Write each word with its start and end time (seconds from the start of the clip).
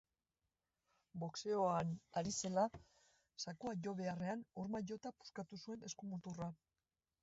Boxeoan 1.23 1.91
ari 2.21 2.33
zela 2.43 2.65
zakua 3.45 3.77
jo 3.85 3.97
beharrean 4.03 4.45
horma 4.65 4.85
jota 4.93 5.17
puskatu 5.21 5.65
du 5.69 5.81
eskumuturra. 5.93 6.55